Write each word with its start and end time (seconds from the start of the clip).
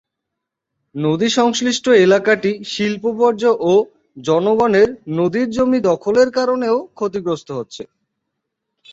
নদী 0.95 1.27
সংশ্লিষ্ট 1.37 1.85
এলাকাটি 2.05 2.51
শিল্প 2.65 3.03
বর্জ্য 3.19 3.43
ও 3.65 3.73
জনগণের 4.21 4.89
নদীর 5.17 5.47
জমি 5.55 5.79
দখলের 5.89 6.29
কারণেও 6.37 6.77
ক্ষতিগ্রস্ত 6.97 7.49
হচ্ছে। 7.57 7.83